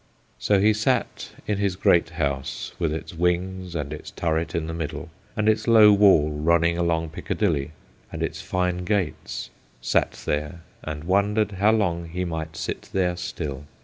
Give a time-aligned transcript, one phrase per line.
[0.39, 4.73] So he sat in his great house, with its wings and its turret in the
[4.73, 7.69] middle, and its low wall running along Piccadilly,
[8.11, 13.65] and its fine gates; sat there and wondered how long he might sit there still.